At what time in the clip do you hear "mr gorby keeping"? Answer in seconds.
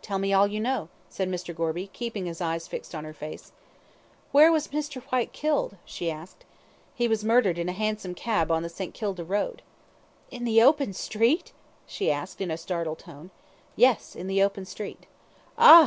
1.30-2.24